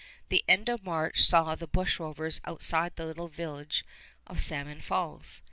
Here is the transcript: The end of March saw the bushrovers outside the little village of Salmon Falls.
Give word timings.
The 0.29 0.43
end 0.47 0.67
of 0.67 0.83
March 0.83 1.21
saw 1.21 1.53
the 1.53 1.67
bushrovers 1.67 2.41
outside 2.43 2.95
the 2.95 3.05
little 3.05 3.27
village 3.27 3.85
of 4.25 4.41
Salmon 4.41 4.81
Falls. 4.81 5.39